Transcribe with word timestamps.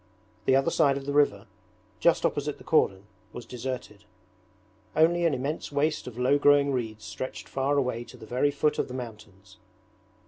The 0.45 0.55
other 0.55 0.71
side 0.71 0.97
of 0.97 1.05
the 1.05 1.13
river, 1.13 1.45
just 1.99 2.25
opposite 2.25 2.57
the 2.57 2.63
cordon, 2.63 3.03
was 3.33 3.45
deserted; 3.45 4.03
only 4.95 5.25
an 5.27 5.35
immense 5.35 5.71
waste 5.71 6.07
of 6.07 6.17
low 6.17 6.39
growing 6.39 6.71
reeds 6.71 7.05
stretched 7.05 7.47
far 7.47 7.77
away 7.77 8.03
to 8.05 8.17
the 8.17 8.25
very 8.25 8.49
foot 8.49 8.79
of 8.79 8.87
the 8.87 8.95
mountains. 8.95 9.57